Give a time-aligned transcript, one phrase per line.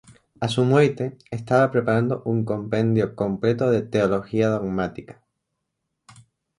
[0.39, 5.21] A su muerte, estaba preparando un compendio completo de teología dogmática.